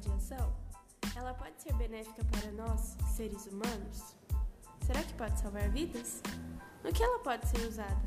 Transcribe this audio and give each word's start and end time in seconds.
radiação? 0.00 0.52
Ela 1.16 1.34
pode 1.34 1.60
ser 1.60 1.72
benéfica 1.74 2.24
para 2.24 2.50
nós, 2.52 2.96
seres 3.14 3.46
humanos? 3.46 4.14
Será 4.86 5.02
que 5.02 5.12
pode 5.14 5.38
salvar 5.38 5.68
vidas? 5.70 6.22
No 6.82 6.92
que 6.92 7.02
ela 7.02 7.18
pode 7.18 7.46
ser 7.48 7.66
usada? 7.66 8.00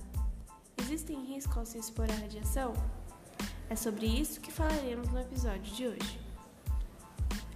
Existem 0.77 1.23
riscos 1.25 1.57
ao 1.57 1.65
se 1.65 1.77
expor 1.77 2.09
à 2.09 2.15
radiação? 2.15 2.73
É 3.69 3.75
sobre 3.75 4.05
isso 4.05 4.41
que 4.41 4.51
falaremos 4.51 5.07
no 5.09 5.19
episódio 5.19 5.73
de 5.73 5.87
hoje. 5.87 6.19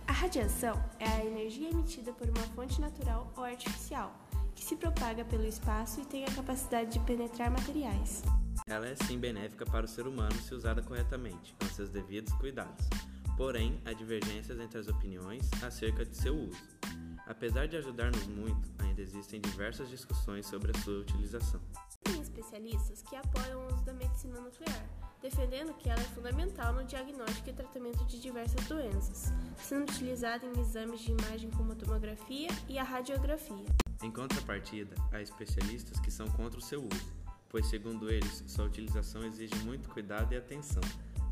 A 0.07 0.11
radiação 0.11 0.81
é 0.99 1.07
a 1.07 1.25
energia 1.25 1.69
emitida 1.69 2.13
por 2.13 2.27
uma 2.29 2.43
fonte 2.55 2.79
natural 2.79 3.31
ou 3.35 3.43
artificial 3.43 4.13
que 4.55 4.63
se 4.63 4.75
propaga 4.75 5.23
pelo 5.25 5.45
espaço 5.45 6.01
e 6.01 6.05
tem 6.05 6.25
a 6.25 6.31
capacidade 6.33 6.91
de 6.91 6.99
penetrar 7.01 7.51
materiais. 7.51 8.23
Ela 8.67 8.87
é 8.87 8.95
sim 8.95 9.19
benéfica 9.19 9.65
para 9.65 9.85
o 9.85 9.87
ser 9.87 10.07
humano 10.07 10.33
se 10.41 10.53
usada 10.55 10.81
corretamente, 10.81 11.55
com 11.59 11.65
seus 11.67 11.89
devidos 11.89 12.33
cuidados. 12.33 12.87
Porém, 13.37 13.79
há 13.85 13.93
divergências 13.93 14.59
entre 14.59 14.79
as 14.79 14.87
opiniões 14.87 15.47
acerca 15.61 16.03
de 16.03 16.17
seu 16.17 16.35
uso. 16.35 16.57
Apesar 17.27 17.67
de 17.67 17.77
ajudar-nos 17.77 18.25
muito, 18.25 18.67
ainda 18.79 18.99
existem 18.99 19.39
diversas 19.39 19.89
discussões 19.89 20.47
sobre 20.47 20.71
a 20.71 20.81
sua 20.81 21.01
utilização. 21.01 21.61
Tem 22.03 22.19
especialistas 22.19 23.03
que 23.03 23.15
apoiam 23.15 23.61
o 23.61 23.67
uso 23.67 23.83
da 23.85 23.93
medicina 23.93 24.41
nuclear, 24.41 24.83
defendendo 25.21 25.71
que 25.75 25.87
ela 25.87 26.01
é 26.01 26.05
fundamental 26.05 26.73
no 26.73 26.83
diagnóstico 26.83 27.49
e 27.49 27.53
tratamento 27.53 28.03
de 28.05 28.19
diversas 28.19 28.65
doenças, 28.65 29.31
sendo 29.57 29.83
utilizada 29.83 30.43
em 30.43 30.59
exames 30.59 31.01
de 31.01 31.11
imagem 31.11 31.51
como 31.51 31.73
a 31.73 31.75
tomografia 31.75 32.49
e 32.67 32.79
a 32.79 32.83
radiografia. 32.83 33.65
Em 34.01 34.09
contrapartida, 34.09 34.95
há 35.11 35.21
especialistas 35.21 35.99
que 35.99 36.09
são 36.09 36.27
contra 36.29 36.57
o 36.57 36.63
seu 36.63 36.79
uso, 36.79 37.13
pois, 37.49 37.67
segundo 37.67 38.09
eles, 38.09 38.43
sua 38.47 38.65
utilização 38.65 39.23
exige 39.23 39.55
muito 39.63 39.89
cuidado 39.89 40.33
e 40.33 40.37
atenção. 40.37 40.81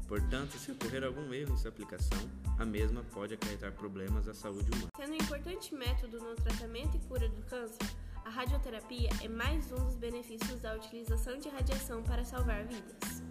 Portanto, 0.08 0.58
se 0.58 0.72
ocorrer 0.72 1.04
algum 1.04 1.34
erro 1.34 1.54
em 1.54 1.58
sua 1.58 1.70
aplicação, 1.70 2.20
a 2.60 2.66
mesma 2.66 3.04
pode 3.12 3.34
acarretar 3.34 3.72
problemas 3.72 4.28
à 4.28 4.34
saúde 4.34 4.70
humana. 4.72 4.90
Sendo 4.96 5.14
um 5.14 5.16
importante 5.16 5.74
método 5.74 6.20
no 6.20 6.36
tratamento 6.36 6.96
e 6.96 7.00
cura 7.08 7.28
do 7.28 7.42
câncer, 7.44 7.90
a 8.24 8.30
radioterapia 8.30 9.10
é 9.22 9.28
mais 9.28 9.72
um 9.72 9.76
dos 9.76 9.96
benefícios 9.96 10.60
da 10.60 10.76
utilização 10.76 11.38
de 11.38 11.50
radiação 11.50 12.04
para 12.04 12.24
salvar 12.24 12.66
vidas. 12.66 13.24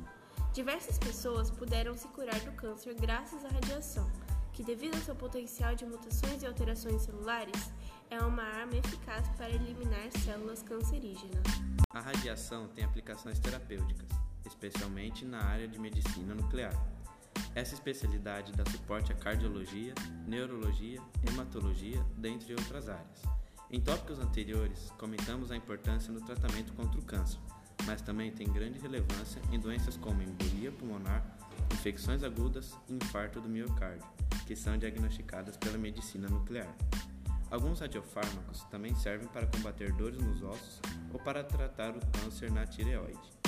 Diversas 0.53 0.99
pessoas 0.99 1.51
puderam 1.51 1.97
se 1.97 2.07
curar 2.09 2.39
do 2.41 2.53
câncer 2.53 2.95
graças 2.95 3.45
à 3.45 3.49
radiação, 3.49 4.11
que, 4.53 4.63
devido 4.63 4.95
ao 4.95 5.01
seu 5.01 5.15
potencial 5.17 5.75
de 5.75 5.85
mutações 5.85 6.43
e 6.43 6.47
alterações 6.47 7.03
celulares, 7.03 7.73
é 8.11 8.19
uma 8.21 8.43
arma 8.43 8.77
eficaz 8.77 9.29
para 9.37 9.51
eliminar 9.51 10.11
células 10.25 10.63
cancerígenas. 10.63 11.43
A 11.91 12.01
radiação 12.01 12.69
tem 12.69 12.85
aplicações 12.85 13.41
terapêuticas, 13.41 14.09
especialmente 14.47 15.25
na 15.25 15.43
área 15.43 15.69
de 15.69 15.79
medicina 15.79 16.35
nuclear. 16.35 16.75
Essa 17.55 17.75
especialidade 17.75 18.53
dá 18.53 18.65
suporte 18.71 19.13
à 19.13 19.15
cardiologia, 19.15 19.95
neurologia, 20.27 21.01
hematologia, 21.27 22.05
dentre 22.17 22.55
outras 22.55 22.89
áreas. 22.89 23.23
Em 23.71 23.81
tópicos 23.81 24.19
anteriores, 24.19 24.91
comentamos 24.99 25.51
a 25.51 25.57
importância 25.57 26.13
no 26.13 26.21
tratamento 26.21 26.73
contra 26.75 26.99
o 26.99 27.05
câncer, 27.05 27.39
mas 27.87 28.03
também 28.03 28.31
tem 28.31 28.47
grande 28.53 28.79
relevância 28.79 29.41
em 29.51 29.59
doenças 29.59 29.97
como 29.97 30.23
embolia 30.23 30.71
pulmonar, 30.73 31.25
infecções 31.73 32.23
agudas 32.23 32.77
e 32.89 32.95
infarto 32.95 33.41
do 33.41 33.49
miocárdio, 33.49 34.07
que 34.47 34.55
são 34.55 34.77
diagnosticadas 34.79 35.57
pela 35.57 35.79
medicina 35.79 36.29
nuclear. 36.29 36.73
Alguns 37.51 37.81
radiofármacos 37.81 38.65
também 38.65 38.95
servem 38.95 39.29
para 39.29 39.47
combater 39.47 39.93
dores 39.93 40.21
nos 40.21 40.43
ossos 40.43 40.81
ou 41.13 41.21
para 41.21 41.45
tratar 41.45 41.97
o 41.97 42.01
câncer 42.19 42.51
na 42.51 42.67
tireoide. 42.67 43.44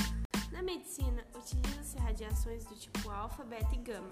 Na 0.53 0.63
medicina, 0.63 1.25
utiliza-se 1.35 1.99
radiações 1.99 2.65
do 2.65 2.75
tipo 2.75 3.11
alfa, 3.11 3.45
beta 3.45 3.75
e 3.75 3.79
gama. 3.79 4.11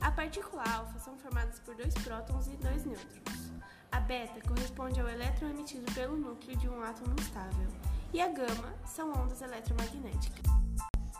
A 0.00 0.10
partícula 0.10 0.62
alfa 0.62 0.98
são 0.98 1.16
formadas 1.16 1.58
por 1.60 1.74
dois 1.74 1.94
prótons 1.94 2.46
e 2.48 2.56
dois 2.56 2.84
nêutrons. 2.84 3.52
A 3.90 4.00
beta 4.00 4.40
corresponde 4.46 5.00
ao 5.00 5.08
elétron 5.08 5.48
emitido 5.48 5.90
pelo 5.92 6.16
núcleo 6.16 6.56
de 6.56 6.68
um 6.68 6.82
átomo 6.82 7.14
estável, 7.18 7.68
e 8.12 8.20
a 8.20 8.28
gama 8.28 8.74
são 8.84 9.10
ondas 9.10 9.40
eletromagnéticas. 9.40 10.44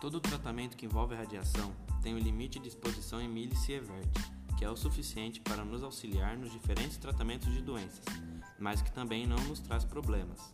Todo 0.00 0.20
tratamento 0.20 0.76
que 0.76 0.86
envolve 0.86 1.14
radiação 1.14 1.72
tem 2.02 2.14
um 2.14 2.18
limite 2.18 2.58
de 2.58 2.68
exposição 2.68 3.20
em 3.20 3.28
milisievert, 3.28 4.12
que 4.58 4.64
é 4.64 4.70
o 4.70 4.76
suficiente 4.76 5.40
para 5.40 5.64
nos 5.64 5.82
auxiliar 5.82 6.36
nos 6.36 6.52
diferentes 6.52 6.96
tratamentos 6.98 7.52
de 7.52 7.62
doenças, 7.62 8.04
mas 8.58 8.82
que 8.82 8.92
também 8.92 9.26
não 9.26 9.38
nos 9.44 9.60
traz 9.60 9.84
problemas. 9.84 10.52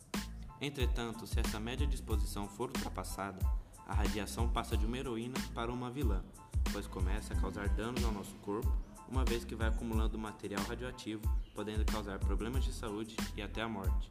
Entretanto, 0.60 1.26
se 1.26 1.41
essa 1.41 1.59
média 1.59 1.87
de 1.87 1.97
exposição 1.97 2.49
for 2.49 2.69
ultrapassada, 2.69 3.44
a 3.92 3.94
radiação 3.94 4.48
passa 4.48 4.75
de 4.75 4.86
uma 4.86 4.97
heroína 4.97 5.34
para 5.54 5.70
uma 5.70 5.91
vilã, 5.91 6.25
pois 6.72 6.86
começa 6.86 7.34
a 7.34 7.36
causar 7.36 7.69
danos 7.69 8.03
ao 8.03 8.10
nosso 8.10 8.34
corpo, 8.36 8.72
uma 9.06 9.22
vez 9.22 9.44
que 9.44 9.54
vai 9.54 9.69
acumulando 9.69 10.19
material 10.19 10.62
radioativo, 10.62 11.22
podendo 11.54 11.84
causar 11.84 12.19
problemas 12.19 12.64
de 12.64 12.72
saúde 12.72 13.14
e 13.36 13.42
até 13.42 13.60
a 13.60 13.69
morte. 13.69 14.10